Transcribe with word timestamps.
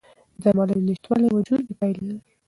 د 0.41 0.41
درملنې 0.43 0.81
نشتوالی 0.87 1.27
وژونکي 1.31 1.73
پایلې 1.79 2.03
لري. 2.07 2.21